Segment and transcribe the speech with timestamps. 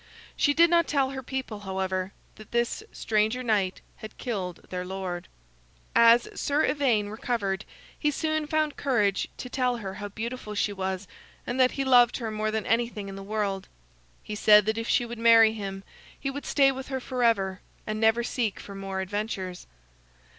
[0.35, 5.27] She did not tell her people, however, that this stranger knight had killed their lord.
[5.95, 7.65] As Sir Ivaine recovered,
[7.99, 11.07] he soon found courage to tell her how beautiful she was,
[11.45, 13.67] and that he loved her more than anything in the world.
[14.23, 15.83] He said that if she would marry him,
[16.19, 19.67] he would stay with her forever, and never seek for more adventures.